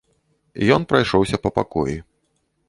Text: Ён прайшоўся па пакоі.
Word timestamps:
Ён 0.75 0.81
прайшоўся 0.93 1.41
па 1.45 1.53
пакоі. 1.59 1.95